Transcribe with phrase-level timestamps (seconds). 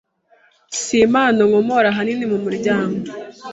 [0.79, 2.97] si impano nkomora ahanini mu muryango